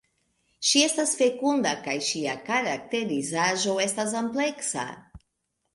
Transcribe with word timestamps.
Ŝi 0.69 0.79
estas 0.85 1.13
fekunda 1.19 1.73
kaj 1.89 1.95
ŝia 2.07 2.33
karakterizaĵo 2.49 3.79
estas 3.87 4.19
ampleksa. 4.25 4.93